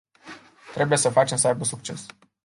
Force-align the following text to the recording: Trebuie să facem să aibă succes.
Trebuie 0.73 0.97
să 0.97 1.09
facem 1.09 1.37
să 1.37 1.47
aibă 1.47 1.63
succes. 1.63 2.05